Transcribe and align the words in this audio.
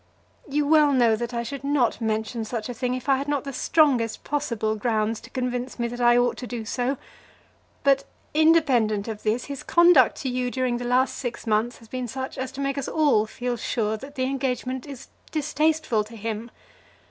You 0.49 0.65
well 0.65 0.93
know 0.93 1.15
that 1.15 1.31
I 1.31 1.43
should 1.43 1.63
not 1.63 2.01
mention 2.01 2.43
such 2.43 2.69
a 2.69 2.73
thing, 2.73 2.95
if 2.95 3.07
I 3.07 3.17
had 3.17 3.27
not 3.27 3.43
the 3.43 3.53
strongest 3.53 4.23
possible 4.23 4.75
grounds 4.75 5.21
to 5.21 5.29
convince 5.29 5.77
me 5.77 5.87
that 5.89 6.01
I 6.01 6.17
ought 6.17 6.37
to 6.37 6.47
do 6.47 6.65
so. 6.65 6.97
But, 7.83 8.05
independent 8.33 9.07
of 9.07 9.21
this, 9.21 9.45
his 9.45 9.61
conduct 9.61 10.15
to 10.21 10.29
you 10.29 10.49
during 10.49 10.77
the 10.77 10.85
last 10.85 11.17
six 11.19 11.45
months 11.45 11.77
has 11.77 11.87
been 11.87 12.07
such 12.07 12.39
as 12.39 12.51
to 12.53 12.61
make 12.61 12.79
us 12.79 12.87
all 12.87 13.27
feel 13.27 13.57
sure 13.57 13.95
that 13.95 14.15
the 14.15 14.23
engagement 14.23 14.87
is 14.87 15.09
distasteful 15.31 16.03
to 16.05 16.15
him. 16.15 16.49